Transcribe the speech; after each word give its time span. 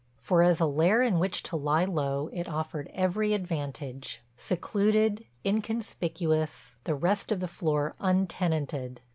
For 0.17 0.41
as 0.41 0.59
a 0.59 0.65
lair 0.65 1.03
in 1.03 1.19
which 1.19 1.43
to 1.43 1.55
lie 1.55 1.85
low 1.85 2.27
it 2.33 2.47
offered 2.47 2.89
every 2.91 3.35
advantage—secluded, 3.35 5.25
inconspicuous, 5.45 6.75
the 6.85 6.95
rest 6.95 7.31
of 7.31 7.39
the 7.39 7.47
floor 7.47 7.93
untenanted. 7.99 9.01